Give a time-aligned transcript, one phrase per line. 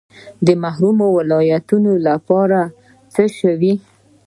[0.45, 2.59] د محرومو ولایتونو لپاره
[3.13, 3.73] څه شوي؟